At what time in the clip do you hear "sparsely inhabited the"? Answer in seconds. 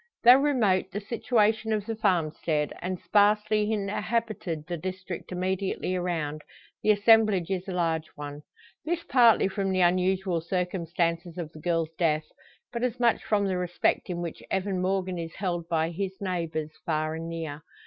2.99-4.75